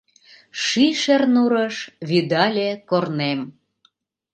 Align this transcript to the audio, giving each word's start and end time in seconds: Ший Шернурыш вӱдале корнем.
Ший 0.63 0.93
Шернурыш 1.01 1.75
вӱдале 2.09 2.69
корнем. 2.89 3.39